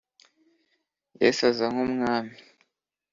[1.21, 2.35] yesu aza nku mwami